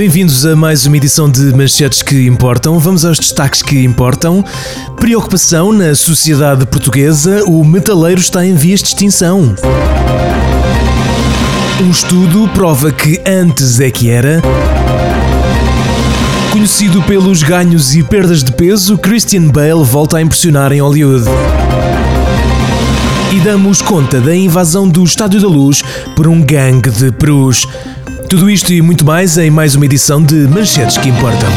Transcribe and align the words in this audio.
Bem-vindos 0.00 0.46
a 0.46 0.56
mais 0.56 0.86
uma 0.86 0.96
edição 0.96 1.28
de 1.28 1.54
Manchetes 1.54 2.00
que 2.00 2.26
Importam. 2.26 2.78
Vamos 2.78 3.04
aos 3.04 3.18
destaques 3.18 3.60
que 3.60 3.84
importam. 3.84 4.42
Preocupação 4.96 5.74
na 5.74 5.94
sociedade 5.94 6.64
portuguesa: 6.64 7.44
o 7.44 7.62
metaleiro 7.62 8.18
está 8.18 8.42
em 8.42 8.54
vias 8.54 8.80
de 8.80 8.88
extinção. 8.88 9.54
Um 11.82 11.90
estudo 11.90 12.48
prova 12.54 12.90
que 12.90 13.20
antes 13.26 13.78
é 13.78 13.90
que 13.90 14.08
era. 14.08 14.40
Conhecido 16.50 17.02
pelos 17.02 17.42
ganhos 17.42 17.94
e 17.94 18.02
perdas 18.02 18.42
de 18.42 18.52
peso, 18.52 18.96
Christian 18.96 19.48
Bale 19.48 19.84
volta 19.84 20.16
a 20.16 20.22
impressionar 20.22 20.72
em 20.72 20.80
Hollywood. 20.80 21.26
E 23.36 23.40
damos 23.40 23.82
conta 23.82 24.18
da 24.18 24.34
invasão 24.34 24.88
do 24.88 25.04
Estádio 25.04 25.42
da 25.42 25.48
Luz 25.48 25.82
por 26.16 26.26
um 26.26 26.40
gangue 26.40 26.88
de 26.88 27.12
perus. 27.12 27.68
Tudo 28.30 28.48
isto 28.48 28.72
e 28.72 28.80
muito 28.80 29.04
mais 29.04 29.36
em 29.38 29.50
mais 29.50 29.74
uma 29.74 29.84
edição 29.84 30.22
de 30.22 30.46
Manchetes 30.46 30.96
que 30.96 31.08
Importam. 31.08 31.48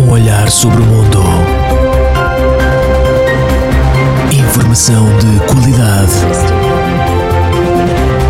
Um 0.00 0.10
olhar 0.10 0.50
sobre 0.50 0.80
o 0.80 0.86
mundo. 0.86 1.22
Informação 4.32 5.06
de 5.18 5.44
qualidade. 5.44 6.10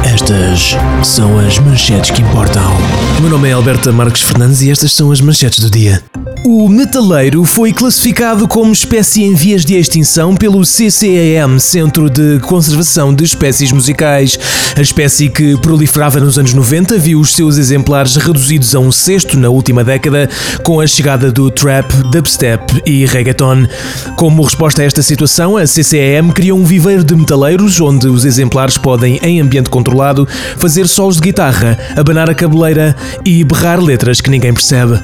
Estas 0.04 0.76
são 1.04 1.38
as 1.38 1.60
manchetes 1.60 2.10
que 2.10 2.20
importam. 2.20 2.72
O 3.16 3.20
meu 3.20 3.30
nome 3.30 3.48
é 3.48 3.52
Alberta 3.52 3.92
Marques 3.92 4.22
Fernandes 4.22 4.62
e 4.62 4.70
estas 4.72 4.92
são 4.92 5.12
as 5.12 5.20
manchetes 5.20 5.60
do 5.60 5.70
dia. 5.70 6.02
O 6.46 6.68
metaleiro 6.68 7.42
foi 7.42 7.72
classificado 7.72 8.46
como 8.46 8.70
espécie 8.70 9.24
em 9.24 9.34
vias 9.34 9.64
de 9.64 9.76
extinção 9.76 10.34
pelo 10.34 10.60
CCAM, 10.60 11.58
Centro 11.58 12.10
de 12.10 12.38
Conservação 12.40 13.14
de 13.14 13.24
Espécies 13.24 13.72
Musicais. 13.72 14.38
A 14.76 14.82
espécie 14.82 15.30
que 15.30 15.56
proliferava 15.56 16.20
nos 16.20 16.38
anos 16.38 16.52
90 16.52 16.98
viu 16.98 17.18
os 17.18 17.34
seus 17.34 17.56
exemplares 17.56 18.16
reduzidos 18.16 18.74
a 18.74 18.78
um 18.78 18.92
sexto 18.92 19.38
na 19.38 19.48
última 19.48 19.82
década, 19.82 20.28
com 20.62 20.80
a 20.80 20.86
chegada 20.86 21.32
do 21.32 21.50
trap, 21.50 21.90
dubstep 22.10 22.82
e 22.84 23.06
reggaeton. 23.06 23.66
Como 24.14 24.42
resposta 24.42 24.82
a 24.82 24.84
esta 24.84 25.02
situação, 25.02 25.56
a 25.56 25.64
CCAM 25.64 26.30
criou 26.30 26.58
um 26.58 26.64
viveiro 26.64 27.02
de 27.02 27.16
metaleiros 27.16 27.80
onde 27.80 28.06
os 28.06 28.26
exemplares 28.26 28.76
podem, 28.76 29.18
em 29.22 29.40
ambiente 29.40 29.70
controlado, 29.70 30.28
fazer 30.58 30.86
solos 30.88 31.16
de 31.16 31.22
guitarra, 31.22 31.78
abanar 31.96 32.28
a 32.28 32.34
cabeleira 32.34 32.94
e 33.24 33.42
berrar 33.44 33.80
letras 33.82 34.20
que 34.20 34.28
ninguém 34.28 34.52
percebe. 34.52 35.00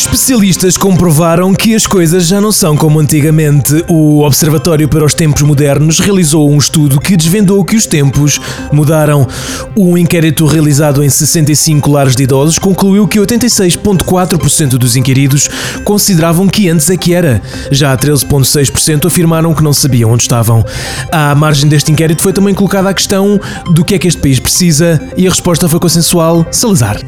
Especialistas 0.00 0.78
comprovaram 0.78 1.52
que 1.52 1.74
as 1.74 1.86
coisas 1.86 2.26
já 2.26 2.40
não 2.40 2.50
são 2.50 2.74
como 2.74 2.98
antigamente. 2.98 3.84
O 3.86 4.22
Observatório 4.22 4.88
para 4.88 5.04
os 5.04 5.12
Tempos 5.12 5.42
Modernos 5.42 5.98
realizou 5.98 6.50
um 6.50 6.56
estudo 6.56 6.98
que 6.98 7.18
desvendou 7.18 7.62
que 7.62 7.76
os 7.76 7.84
tempos 7.84 8.40
mudaram. 8.72 9.28
Um 9.76 9.98
inquérito 9.98 10.46
realizado 10.46 11.04
em 11.04 11.08
65 11.10 11.90
lares 11.90 12.16
de 12.16 12.22
idosos 12.22 12.58
concluiu 12.58 13.06
que 13.06 13.18
86,4% 13.18 14.70
dos 14.78 14.96
inquiridos 14.96 15.50
consideravam 15.84 16.48
que 16.48 16.70
antes 16.70 16.88
é 16.88 16.96
que 16.96 17.12
era. 17.12 17.42
Já 17.70 17.94
13,6% 17.94 19.06
afirmaram 19.06 19.52
que 19.52 19.62
não 19.62 19.74
sabiam 19.74 20.10
onde 20.10 20.22
estavam. 20.22 20.64
À 21.12 21.34
margem 21.34 21.68
deste 21.68 21.92
inquérito 21.92 22.22
foi 22.22 22.32
também 22.32 22.54
colocada 22.54 22.88
a 22.88 22.94
questão 22.94 23.38
do 23.66 23.84
que 23.84 23.94
é 23.94 23.98
que 23.98 24.08
este 24.08 24.20
país 24.20 24.40
precisa 24.40 24.98
e 25.14 25.26
a 25.26 25.30
resposta 25.30 25.68
foi 25.68 25.78
consensual: 25.78 26.46
Salazar. 26.50 26.98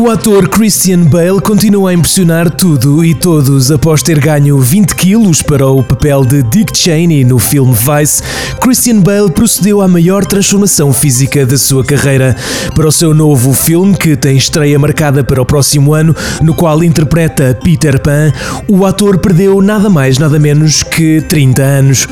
O 0.00 0.08
ator 0.08 0.48
Christian 0.48 1.06
Bale 1.06 1.40
continua 1.40 1.90
a 1.90 1.92
impressionar 1.92 2.48
tudo 2.48 3.04
e 3.04 3.16
todos 3.16 3.72
após 3.72 4.00
ter 4.00 4.20
ganho 4.20 4.56
20 4.60 4.94
quilos 4.94 5.42
para 5.42 5.66
o 5.66 5.82
papel 5.82 6.24
de 6.24 6.40
Dick 6.44 6.78
Cheney 6.78 7.24
no 7.24 7.36
filme 7.40 7.74
Vice. 7.74 8.22
Christian 8.60 9.00
Bale 9.00 9.28
procedeu 9.28 9.80
à 9.80 9.88
maior 9.88 10.24
transformação 10.24 10.92
física 10.92 11.44
da 11.44 11.58
sua 11.58 11.84
carreira. 11.84 12.36
Para 12.76 12.86
o 12.86 12.92
seu 12.92 13.12
novo 13.12 13.52
filme, 13.52 13.96
que 13.96 14.16
tem 14.16 14.36
estreia 14.36 14.78
marcada 14.78 15.24
para 15.24 15.42
o 15.42 15.44
próximo 15.44 15.92
ano, 15.92 16.14
no 16.40 16.54
qual 16.54 16.84
interpreta 16.84 17.58
Peter 17.60 18.00
Pan, 18.00 18.32
o 18.68 18.86
ator 18.86 19.18
perdeu 19.18 19.60
nada 19.60 19.90
mais, 19.90 20.16
nada 20.16 20.38
menos 20.38 20.84
que 20.84 21.20
30 21.22 21.60
anos. 21.60 22.06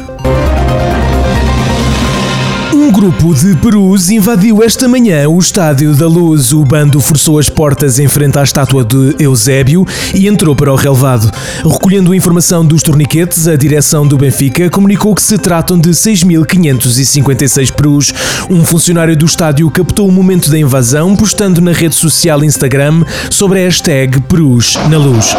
Um 2.87 2.93
grupo 2.93 3.35
de 3.35 3.57
perus 3.57 4.11
invadiu 4.11 4.63
esta 4.63 4.87
manhã 4.87 5.29
o 5.29 5.41
Estádio 5.41 5.93
da 5.97 6.07
Luz. 6.07 6.53
O 6.53 6.65
bando 6.65 7.01
forçou 7.01 7.37
as 7.37 7.51
portas 7.51 7.99
em 7.99 8.07
frente 8.07 8.39
à 8.39 8.45
estátua 8.45 8.85
de 8.85 9.17
Eusébio 9.19 9.85
e 10.15 10.29
entrou 10.29 10.55
para 10.55 10.73
o 10.73 10.77
relevado. 10.77 11.29
Recolhendo 11.65 12.15
informação 12.15 12.65
dos 12.65 12.85
torniquetes, 12.85 13.49
a 13.49 13.57
direção 13.57 14.07
do 14.07 14.17
Benfica 14.17 14.71
comunicou 14.71 15.17
que 15.17 15.23
se 15.23 15.37
tratam 15.37 15.77
de 15.77 15.91
6.556 15.91 17.73
perus. 17.73 18.15
Um 18.49 18.65
funcionário 18.65 19.17
do 19.17 19.27
estádio 19.27 19.69
captou 19.69 20.09
o 20.09 20.13
momento 20.13 20.49
da 20.49 20.57
invasão, 20.57 21.17
postando 21.17 21.61
na 21.61 21.73
rede 21.73 21.97
social 21.97 22.45
Instagram 22.45 23.05
sobre 23.29 23.59
a 23.59 23.63
hashtag 23.65 24.21
Perus 24.21 24.77
na 24.89 24.97
Luz. 24.97 25.35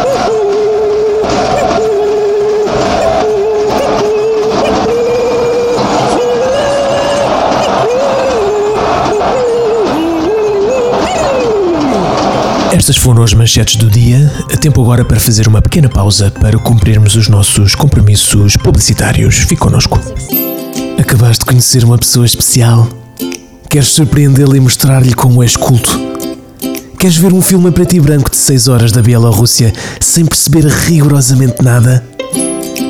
Estas 12.71 12.97
foram 12.97 13.23
as 13.23 13.33
manchetes 13.33 13.77
do 13.77 13.89
dia. 13.89 14.31
A 14.51 14.57
tempo 14.57 14.81
agora 14.81 15.05
para 15.05 15.19
fazer 15.19 15.47
uma 15.47 15.61
pequena 15.61 15.89
pausa 15.89 16.29
para 16.29 16.57
cumprirmos 16.59 17.15
os 17.15 17.29
nossos 17.29 17.75
compromissos 17.75 18.57
publicitários. 18.57 19.35
Fique 19.35 19.57
connosco. 19.57 19.99
Acabaste 20.99 21.39
de 21.39 21.45
conhecer 21.45 21.83
uma 21.83 21.97
pessoa 21.97 22.25
especial? 22.25 22.87
Queres 23.69 23.89
surpreendê-la 23.89 24.57
e 24.57 24.59
mostrar-lhe 24.59 25.13
como 25.13 25.41
és 25.41 25.55
culto? 25.55 25.99
Queres 26.99 27.17
ver 27.17 27.33
um 27.33 27.41
filme 27.41 27.69
a 27.69 27.71
preto 27.71 27.95
e 27.95 27.99
branco 27.99 28.29
de 28.29 28.37
6 28.37 28.67
horas 28.67 28.91
da 28.91 29.01
Bielorrússia 29.01 29.73
sem 29.99 30.25
perceber 30.25 30.65
rigorosamente 30.65 31.63
nada? 31.63 32.03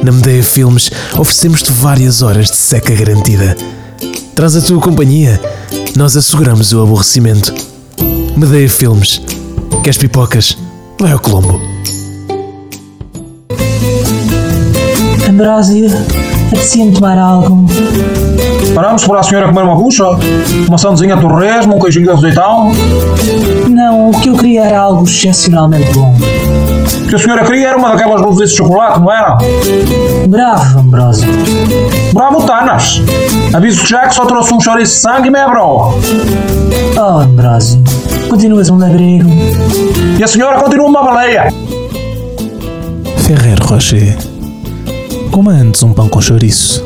Na 0.03 0.11
Medeia 0.11 0.43
Filmes 0.43 0.89
oferecemos-te 1.17 1.71
várias 1.71 2.21
horas 2.21 2.49
de 2.49 2.57
seca 2.57 2.95
garantida. 2.95 3.55
Traz 4.33 4.55
a 4.55 4.61
tua 4.61 4.79
companhia, 4.79 5.39
nós 5.95 6.15
asseguramos 6.15 6.71
o 6.73 6.81
aborrecimento. 6.81 7.53
Medeia 8.35 8.69
Filmes 8.69 9.21
Queres 9.87 9.99
pipocas? 9.99 10.57
Vai 10.99 11.13
ao 11.13 11.19
Colombo. 11.19 11.61
Ambrósio, 15.29 15.87
apetecia-me 16.47 16.91
tomar 16.91 17.17
algo. 17.17 17.65
Paramos 18.75 19.07
para 19.07 19.21
a 19.21 19.23
senhora 19.23 19.47
comer 19.47 19.61
uma 19.61 19.77
bucha? 19.77 20.03
Uma 20.67 20.77
sandezinha 20.77 21.15
de 21.15 21.21
torresmo, 21.21 21.77
um 21.77 21.79
queijinho 21.79 22.07
de 22.07 22.11
azeitão? 22.11 22.73
Não, 23.69 24.09
o 24.09 24.19
que 24.19 24.27
eu 24.27 24.35
queria 24.35 24.65
era 24.65 24.77
algo 24.77 25.05
excepcionalmente 25.05 25.89
bom. 25.93 26.13
O 27.05 27.07
que 27.07 27.15
a 27.15 27.19
senhora 27.19 27.45
queria 27.45 27.69
era 27.69 27.77
uma 27.77 27.91
daquelas 27.91 28.21
luzes 28.21 28.49
de 28.49 28.57
chocolate, 28.57 28.99
não 28.99 29.09
era? 29.09 29.37
Bravo, 30.27 30.79
Ambrósio. 30.79 31.29
Bravo, 32.17 32.47
Tanas! 32.47 32.99
Aviso 33.53 33.83
que 33.83 33.89
já 33.89 34.07
que 34.07 34.15
só 34.15 34.25
trouxe 34.25 34.51
um 34.51 34.59
chouriço 34.59 34.91
de 34.91 34.99
sangue 35.01 35.27
e 35.27 35.31
meia 35.31 35.47
broa. 35.47 35.93
Oh, 36.97 37.19
Ambrósio, 37.19 37.79
continuas 38.27 38.71
um 38.71 38.79
labrego. 38.79 39.29
E 40.17 40.23
a 40.23 40.27
senhora 40.27 40.59
continua 40.59 40.87
uma 40.87 41.03
baleia. 41.03 41.53
Ferrer 43.19 43.59
Rocher. 43.61 44.17
Coma 45.29 45.51
antes 45.51 45.83
um 45.83 45.93
pão 45.93 46.09
com 46.09 46.19
chouriço. 46.19 46.83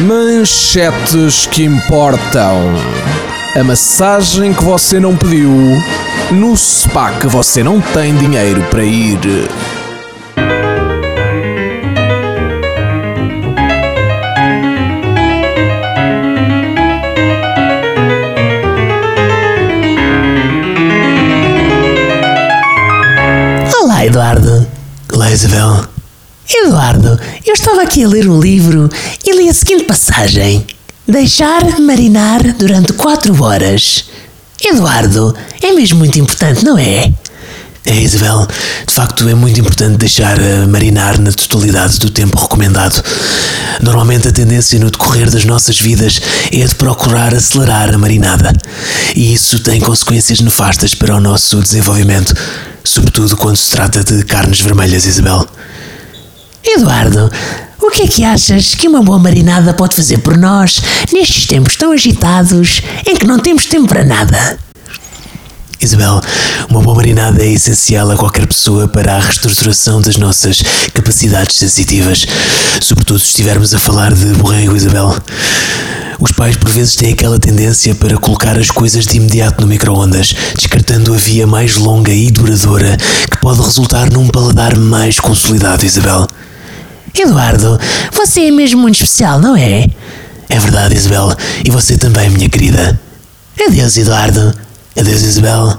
Manchetes 0.00 1.46
que 1.46 1.64
importam. 1.64 2.58
A 3.58 3.64
massagem 3.64 4.52
que 4.52 4.62
você 4.62 5.00
não 5.00 5.16
pediu 5.16 5.50
no 6.30 6.56
spa 6.56 7.12
que 7.12 7.26
você 7.26 7.62
não 7.62 7.80
tem 7.80 8.14
dinheiro 8.16 8.62
para 8.70 8.84
ir. 8.84 9.18
Olá, 23.80 24.04
Eduardo. 24.04 24.66
Olá, 25.12 25.30
Isabel. 25.30 25.84
Eduardo, 26.50 27.18
eu 27.44 27.52
estava 27.52 27.82
aqui 27.82 28.04
a 28.04 28.08
ler 28.08 28.28
um 28.28 28.40
livro 28.40 28.88
e 29.24 29.36
li 29.36 29.48
a 29.48 29.54
seguinte 29.54 29.84
passagem: 29.84 30.66
Deixar 31.06 31.80
marinar 31.80 32.42
durante 32.54 32.92
quatro 32.92 33.42
horas. 33.42 34.04
Eduardo, 34.64 35.34
é 35.62 35.72
mesmo 35.72 35.98
muito 35.98 36.18
importante, 36.18 36.64
não 36.64 36.76
é? 36.76 37.12
É, 37.86 38.02
Isabel, 38.02 38.46
de 38.86 38.92
facto 38.92 39.26
é 39.28 39.34
muito 39.34 39.58
importante 39.58 39.96
deixar 39.96 40.38
eh, 40.38 40.66
marinar 40.66 41.18
na 41.18 41.32
totalidade 41.32 41.98
do 41.98 42.10
tempo 42.10 42.38
recomendado. 42.38 43.02
Normalmente 43.80 44.28
a 44.28 44.32
tendência 44.32 44.78
no 44.78 44.90
decorrer 44.90 45.30
das 45.30 45.46
nossas 45.46 45.80
vidas 45.80 46.20
é 46.52 46.66
de 46.66 46.74
procurar 46.74 47.34
acelerar 47.34 47.94
a 47.94 47.96
marinada. 47.96 48.52
E 49.16 49.32
isso 49.32 49.60
tem 49.60 49.80
consequências 49.80 50.40
nefastas 50.40 50.94
para 50.94 51.16
o 51.16 51.20
nosso 51.20 51.62
desenvolvimento, 51.62 52.34
sobretudo 52.84 53.36
quando 53.38 53.56
se 53.56 53.70
trata 53.70 54.04
de 54.04 54.22
carnes 54.22 54.60
vermelhas, 54.60 55.06
Isabel. 55.06 55.48
Eduardo, 56.64 57.30
o 57.80 57.90
que 57.90 58.02
é 58.02 58.06
que 58.06 58.24
achas 58.24 58.74
que 58.74 58.88
uma 58.88 59.02
boa 59.02 59.18
marinada 59.18 59.72
pode 59.72 59.96
fazer 59.96 60.18
por 60.18 60.36
nós 60.36 60.80
nestes 61.12 61.46
tempos 61.46 61.76
tão 61.76 61.92
agitados 61.92 62.82
em 63.06 63.16
que 63.16 63.26
não 63.26 63.38
temos 63.38 63.66
tempo 63.66 63.88
para 63.88 64.04
nada? 64.04 64.58
Isabel, 65.80 66.20
uma 66.68 66.82
boa 66.82 66.96
marinada 66.96 67.42
é 67.42 67.52
essencial 67.52 68.10
a 68.10 68.16
qualquer 68.16 68.46
pessoa 68.46 68.88
para 68.88 69.14
a 69.14 69.20
reestruturação 69.20 70.00
das 70.00 70.16
nossas 70.16 70.60
capacidades 70.92 71.56
sensitivas, 71.56 72.26
sobretudo 72.82 73.20
se 73.20 73.26
estivermos 73.26 73.72
a 73.72 73.78
falar 73.78 74.12
de 74.12 74.26
borrego, 74.34 74.74
Isabel. 74.74 75.16
Os 76.20 76.32
pais 76.32 76.56
por 76.56 76.68
vezes 76.68 76.96
têm 76.96 77.12
aquela 77.12 77.38
tendência 77.38 77.94
para 77.94 78.18
colocar 78.18 78.58
as 78.58 78.72
coisas 78.72 79.06
de 79.06 79.18
imediato 79.18 79.60
no 79.60 79.68
micro-ondas, 79.68 80.34
descartando 80.56 81.14
a 81.14 81.16
via 81.16 81.46
mais 81.46 81.76
longa 81.76 82.12
e 82.12 82.28
duradoura 82.28 82.96
que 83.30 83.38
pode 83.38 83.60
resultar 83.60 84.10
num 84.10 84.26
paladar 84.26 84.76
mais 84.76 85.20
consolidado, 85.20 85.86
Isabel. 85.86 86.26
Eduardo, 87.14 87.78
você 88.12 88.48
é 88.48 88.50
mesmo 88.50 88.80
muito 88.80 88.96
especial, 88.96 89.40
não 89.40 89.56
é? 89.56 89.86
É 90.48 90.58
verdade, 90.58 90.94
Isabel, 90.94 91.34
e 91.64 91.70
você 91.70 91.96
também, 91.96 92.30
minha 92.30 92.48
querida. 92.48 92.98
Adeus, 93.66 93.96
Eduardo. 93.96 94.54
Adeus, 94.96 95.22
Isabel. 95.22 95.78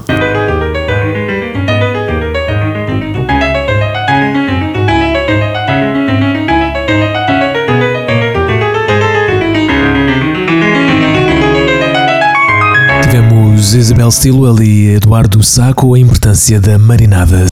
Tivemos 13.04 13.74
Isabel 13.74 14.12
Stilwell 14.12 14.62
e 14.62 14.96
Eduardo 14.96 15.44
Sá 15.44 15.74
com 15.74 15.94
a 15.94 16.00
importância 16.00 16.62
da 16.62 16.78
marinada. 16.78 17.48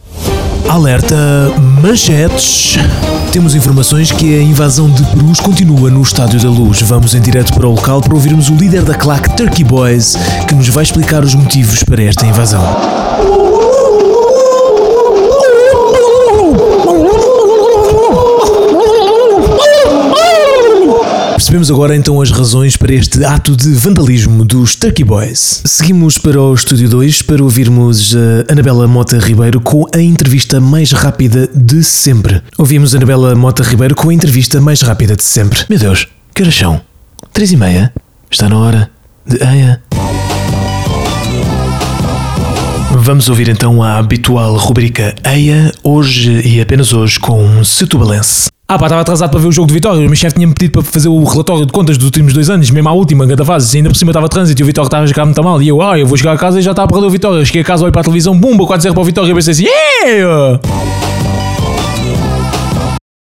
Alerta 0.70 1.16
manchetes. 1.82 2.78
Temos 3.32 3.56
informações 3.56 4.12
que 4.12 4.38
a 4.38 4.42
invasão 4.42 4.90
de 4.90 5.02
Perus 5.04 5.40
continua 5.40 5.90
no 5.90 6.02
Estádio 6.02 6.42
da 6.42 6.50
Luz. 6.50 6.82
Vamos 6.82 7.16
em 7.16 7.22
direto 7.22 7.54
para 7.54 7.68
o 7.68 7.72
local 7.72 8.02
para 8.02 8.14
ouvirmos 8.14 8.50
o 8.50 8.56
líder 8.56 8.84
da 8.84 8.94
claque 8.94 9.36
Turkey 9.36 9.64
Boys, 9.64 10.18
que 10.48 10.54
nos 10.54 10.68
vai 10.68 10.84
explicar 10.84 11.24
os 11.24 11.34
motivos 11.34 11.84
para 11.84 12.04
esta 12.04 12.26
invasão. 12.26 13.47
Percebemos 21.58 21.72
agora 21.72 21.96
então 21.96 22.22
as 22.22 22.30
razões 22.30 22.78
para 22.78 22.94
este 22.94 23.26
ato 23.26 23.56
de 23.56 23.70
vandalismo 23.70 24.46
dos 24.46 24.76
Turkey 24.76 25.04
Boys. 25.04 25.64
Seguimos 25.66 26.20
para 26.20 26.40
o 26.40 26.54
Estúdio 26.54 26.88
2 26.88 27.24
para 27.24 27.44
ouvirmos 27.44 28.16
a 28.16 28.52
Anabela 28.54 28.88
Mota 28.88 29.18
Ribeiro 29.18 29.60
com 29.60 29.84
a 29.92 30.00
entrevista 30.00 30.62
mais 30.62 30.92
rápida 30.92 31.50
de 31.56 31.84
sempre. 31.84 32.44
Ouvimos 32.60 32.94
a 32.94 32.98
Anabela 33.00 33.34
Mota 33.34 33.64
Ribeiro 33.64 33.96
com 33.96 34.10
a 34.10 34.14
entrevista 34.14 34.62
mais 34.62 34.84
rápida 34.84 35.16
de 35.16 35.24
sempre. 35.24 35.66
Meu 35.68 35.80
Deus, 35.80 36.08
que 36.36 36.44
horas 36.44 36.54
são? 36.54 36.80
Três 37.34 37.52
e 37.52 37.58
meia? 37.58 37.92
Está 38.30 38.48
na 38.48 38.60
hora 38.60 38.92
de 39.26 39.38
Eia. 39.38 39.82
Vamos 42.92 43.30
ouvir 43.30 43.50
então 43.50 43.82
a 43.82 43.98
habitual 43.98 44.56
rubrica 44.58 45.16
Eia, 45.24 45.74
hoje 45.84 46.40
e 46.48 46.62
apenas 46.62 46.94
hoje 46.94 47.20
com 47.20 47.44
um 47.44 47.64
Setubalense. 47.64 48.56
Ah 48.70 48.78
pá, 48.78 48.88
estava 48.88 49.02
atrasado 49.02 49.32
para 49.32 49.40
ver 49.40 49.48
o 49.48 49.52
jogo 49.52 49.70
de 49.70 49.76
Vitória. 49.76 49.98
O 50.02 50.04
meu 50.04 50.16
chefe 50.16 50.36
tinha-me 50.36 50.54
pedido 50.54 50.74
para 50.74 50.84
fazer 50.84 51.08
o 51.08 51.24
relatório 51.24 51.66
de 51.66 51.72
contas 51.72 51.98
dos 51.98 52.06
últimos 52.06 52.34
dois 52.34 52.50
anos, 52.50 52.70
mesmo 52.70 52.90
à 52.90 52.92
última, 52.92 53.26
cada 53.26 53.46
fase. 53.46 53.78
Ainda 53.78 53.90
por 53.90 53.96
cima 53.96 54.12
estava 54.12 54.28
trânsito 54.28 54.62
e 54.62 54.64
o 54.64 54.66
Vitória 54.66 54.88
estava 54.88 55.04
a 55.04 55.08
jogar 55.08 55.24
muito 55.24 55.42
mal. 55.42 55.62
E 55.62 55.70
eu, 55.70 55.82
ah, 55.82 55.98
eu 55.98 56.06
vou 56.06 56.18
chegar 56.18 56.34
a 56.34 56.38
casa 56.38 56.60
e 56.60 56.62
já 56.62 56.72
está 56.72 56.84
a 56.84 56.88
perder 56.88 57.06
o 57.06 57.10
Vitória. 57.10 57.46
Cheguei 57.46 57.62
a 57.62 57.66
casa, 57.66 57.86
olho 57.86 57.94
para 57.94 58.02
a 58.02 58.04
televisão, 58.04 58.38
bumba, 58.38 58.66
4-0 58.66 58.92
para 58.92 59.02
o 59.02 59.06
Vitória 59.06 59.32
e 59.32 59.34
pensei 59.34 59.54
assim, 59.54 59.68
yeah! 60.04 60.60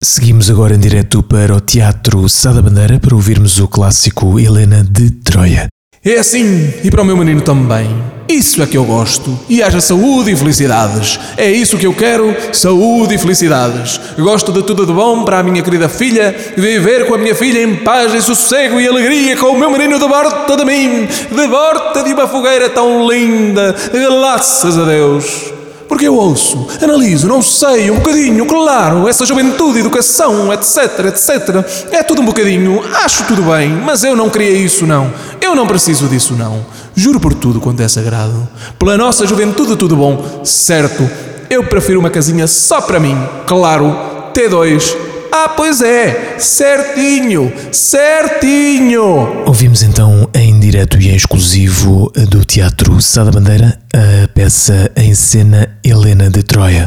Seguimos 0.03 0.51
agora 0.51 0.75
em 0.75 0.79
direto 0.79 1.23
para 1.23 1.55
o 1.55 1.59
Teatro 1.59 2.29
Sá 2.29 2.51
da 2.53 2.61
Bandeira 2.61 2.99
para 2.99 3.15
ouvirmos 3.15 3.57
o 3.57 3.67
clássico 3.67 4.39
Helena 4.39 4.83
de 4.83 5.09
Troia. 5.09 5.69
É 6.03 6.17
assim, 6.17 6.73
e 6.83 6.89
para 6.89 7.03
o 7.03 7.05
meu 7.05 7.15
menino 7.15 7.41
também. 7.41 7.87
Isso 8.27 8.63
é 8.63 8.65
que 8.65 8.75
eu 8.75 8.83
gosto. 8.83 9.37
E 9.47 9.61
haja 9.61 9.79
saúde 9.79 10.31
e 10.31 10.35
felicidades. 10.35 11.19
É 11.37 11.51
isso 11.51 11.77
que 11.77 11.85
eu 11.85 11.93
quero: 11.93 12.35
saúde 12.51 13.13
e 13.13 13.17
felicidades. 13.19 14.01
Gosto 14.17 14.51
de 14.51 14.63
tudo 14.63 14.83
de 14.87 14.93
bom 14.93 15.23
para 15.23 15.37
a 15.37 15.43
minha 15.43 15.61
querida 15.61 15.87
filha, 15.87 16.35
viver 16.57 17.05
com 17.05 17.13
a 17.13 17.19
minha 17.19 17.35
filha 17.35 17.61
em 17.61 17.75
paz 17.75 18.15
e 18.15 18.21
sossego 18.23 18.81
e 18.81 18.87
alegria 18.87 19.37
com 19.37 19.49
o 19.49 19.59
meu 19.59 19.69
menino 19.69 19.99
de 19.99 20.07
volta 20.07 20.57
de 20.57 20.65
mim, 20.65 21.07
de 21.29 21.47
volta 21.47 22.03
de 22.03 22.13
uma 22.13 22.27
fogueira 22.27 22.67
tão 22.67 23.07
linda. 23.07 23.75
Graças 23.93 24.79
a 24.79 24.85
Deus. 24.85 25.60
Porque 25.91 26.07
eu 26.07 26.15
ouço, 26.15 26.67
analiso, 26.81 27.27
não 27.27 27.41
sei, 27.41 27.91
um 27.91 27.95
bocadinho, 27.95 28.45
claro, 28.45 29.09
essa 29.09 29.25
juventude, 29.25 29.79
educação, 29.79 30.51
etc, 30.53 31.07
etc. 31.07 31.91
É 31.91 32.01
tudo 32.01 32.21
um 32.21 32.25
bocadinho, 32.25 32.81
acho 33.03 33.25
tudo 33.25 33.41
bem, 33.41 33.67
mas 33.67 34.01
eu 34.05 34.15
não 34.15 34.29
queria 34.29 34.51
isso, 34.51 34.87
não. 34.87 35.13
Eu 35.41 35.53
não 35.53 35.67
preciso 35.67 36.07
disso, 36.07 36.33
não. 36.33 36.65
Juro 36.95 37.19
por 37.19 37.33
tudo 37.33 37.59
quanto 37.59 37.81
é 37.83 37.89
sagrado. 37.89 38.47
Pela 38.79 38.97
nossa 38.97 39.27
juventude, 39.27 39.75
tudo 39.75 39.97
bom, 39.97 40.39
certo. 40.45 41.11
Eu 41.49 41.65
prefiro 41.65 41.99
uma 41.99 42.09
casinha 42.09 42.47
só 42.47 42.79
para 42.79 42.97
mim, 42.97 43.17
claro, 43.45 43.93
T2. 44.33 45.10
Ah, 45.33 45.47
pois 45.55 45.81
é, 45.81 46.35
certinho, 46.37 47.51
certinho. 47.71 49.45
Ouvimos 49.45 49.81
então 49.81 50.29
em 50.33 50.59
direto 50.59 50.99
e 50.99 51.09
em 51.09 51.15
exclusivo 51.15 52.11
do 52.29 52.43
Teatro 52.43 53.01
Sá 53.01 53.23
da 53.23 53.31
Bandeira 53.31 53.79
a 53.93 54.27
peça 54.27 54.91
em 54.95 55.15
cena 55.15 55.69
Helena 55.83 56.29
de 56.29 56.43
Troia. 56.43 56.85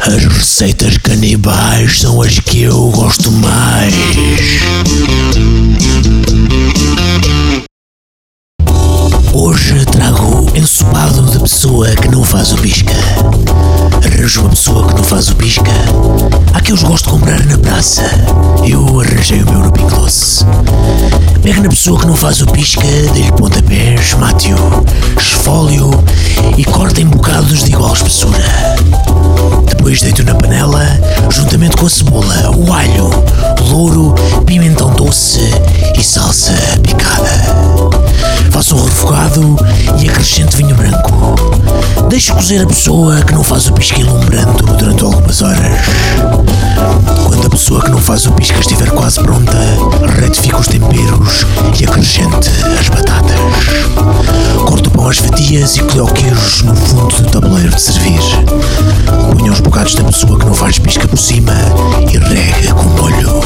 As 0.00 0.24
receitas 0.24 0.98
canibais 0.98 2.00
são 2.00 2.20
as 2.20 2.40
que 2.40 2.62
eu 2.62 2.90
gosto 2.90 3.30
mais. 3.30 3.94
Hoje 9.32 9.84
trago 9.86 10.46
ensopado 10.54 11.22
de 11.30 11.38
pessoa 11.38 11.88
que 11.96 12.08
não 12.08 12.22
faz 12.22 12.52
o 12.52 12.56
pisca. 12.56 12.83
Faz 15.14 15.28
o 15.28 15.36
pisca. 15.36 15.70
Há 16.54 16.60
que 16.60 16.72
eu 16.72 16.74
os 16.74 16.82
gosto 16.82 17.04
de 17.04 17.10
comprar 17.12 17.46
na 17.46 17.56
praça. 17.56 18.02
Eu 18.66 19.00
arranjei 19.00 19.44
o 19.44 19.48
meu 19.48 19.60
no 19.60 19.70
Pinclosse. 19.70 20.44
Pega 21.40 21.60
na 21.60 21.68
pessoa 21.68 22.00
que 22.00 22.06
não 22.08 22.16
faz 22.16 22.42
o 22.42 22.46
pisca, 22.46 22.82
dê-lhe 22.82 23.30
pontapés, 23.30 24.14
mate-o, 24.14 24.84
esfólio 25.16 25.88
e 26.58 26.64
corta 26.64 27.00
em 27.00 27.06
bocados 27.06 27.62
de 27.62 27.70
igual 27.70 27.92
espessura. 27.92 28.44
Depois 29.68 30.00
deito 30.00 30.24
na 30.24 30.34
panela, 30.34 30.84
juntamente 31.30 31.76
com 31.76 31.86
a 31.86 31.90
cebola, 31.90 32.50
o 32.56 32.72
alho, 32.72 33.10
louro, 33.70 34.16
pimentão 34.44 34.92
doce 34.94 35.38
e 35.96 36.02
salsa 36.02 36.54
picada. 36.82 37.30
Faço 38.50 38.74
um 38.74 38.84
refogado 38.84 39.56
e 40.00 40.08
acrescento 40.08 40.56
vinho 40.56 40.74
branco. 40.74 41.36
Deixo 42.08 42.34
cozer 42.34 42.62
a 42.62 42.66
pessoa 42.66 43.22
que 43.22 43.32
não 43.32 43.44
faz 43.44 43.68
o 43.68 43.72
pisca 43.72 44.00
ilumbrando 44.00 44.73
faz 48.14 48.26
o 48.26 48.32
pisca 48.32 48.60
estiver 48.60 48.88
quase 48.92 49.20
pronta, 49.20 49.58
retifico 50.20 50.60
os 50.60 50.68
temperos 50.68 51.44
e 51.80 51.84
acrescente 51.84 52.48
as 52.78 52.88
batatas. 52.88 53.34
Corto 54.64 54.88
o 54.88 54.92
pão 54.92 55.08
às 55.08 55.18
fatias 55.18 55.76
e 55.76 55.82
coloque-os 55.82 56.62
no 56.62 56.76
fundo 56.76 57.22
do 57.22 57.28
tabuleiro 57.28 57.74
de 57.74 57.82
servir. 57.82 58.20
Ponha 59.32 59.50
os 59.50 59.58
bocados 59.58 59.96
da 59.96 60.04
pessoa 60.04 60.38
que 60.38 60.46
não 60.46 60.54
faz 60.54 60.78
pisca 60.78 61.08
por 61.08 61.18
cima 61.18 61.54
e 62.08 62.16
rega 62.16 62.72
com 62.74 62.84
molho. 62.84 63.40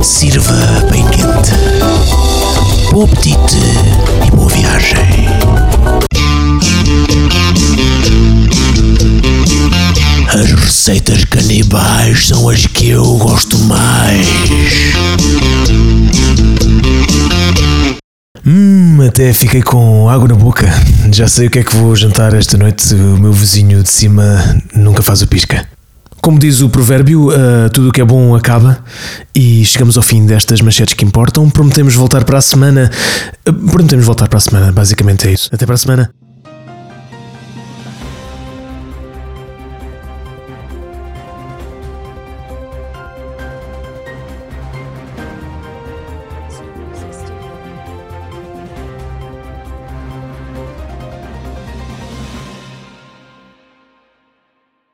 Sirva 0.00 0.54
bem 0.92 1.04
quente. 1.06 1.50
Bom 2.92 3.02
apetite 3.02 3.58
e 4.24 4.30
boa 4.30 4.48
viagem. 4.48 5.26
As 10.28 10.52
receitas 10.52 11.24
canibais 11.48 12.26
são 12.28 12.46
as 12.50 12.66
que 12.66 12.90
eu 12.90 13.16
gosto 13.16 13.58
mais. 13.60 14.26
Hum, 18.46 18.98
até 19.08 19.32
fiquei 19.32 19.62
com 19.62 20.10
água 20.10 20.28
na 20.28 20.34
boca. 20.34 20.66
Já 21.10 21.26
sei 21.26 21.46
o 21.46 21.50
que 21.50 21.60
é 21.60 21.64
que 21.64 21.74
vou 21.74 21.96
jantar 21.96 22.34
esta 22.34 22.58
noite. 22.58 22.94
O 22.94 23.18
meu 23.18 23.32
vizinho 23.32 23.82
de 23.82 23.88
cima 23.88 24.60
nunca 24.74 25.02
faz 25.02 25.22
o 25.22 25.26
pisca. 25.26 25.66
Como 26.20 26.38
diz 26.38 26.60
o 26.60 26.68
provérbio, 26.68 27.28
uh, 27.28 27.70
tudo 27.72 27.88
o 27.88 27.92
que 27.92 28.02
é 28.02 28.04
bom 28.04 28.34
acaba 28.36 28.84
e 29.34 29.64
chegamos 29.64 29.96
ao 29.96 30.02
fim 30.02 30.26
destas 30.26 30.60
manchetes 30.60 30.92
que 30.92 31.04
importam. 31.04 31.48
Prometemos 31.48 31.94
voltar 31.94 32.24
para 32.24 32.36
a 32.36 32.42
semana. 32.42 32.90
Uh, 33.48 33.54
prometemos 33.54 34.04
voltar 34.04 34.28
para 34.28 34.36
a 34.36 34.40
semana, 34.40 34.70
basicamente 34.70 35.26
é 35.26 35.32
isso. 35.32 35.48
Até 35.50 35.64
para 35.64 35.76
a 35.76 35.78
semana. 35.78 36.10